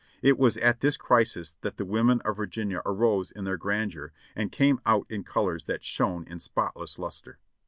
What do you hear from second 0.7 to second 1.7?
this crisis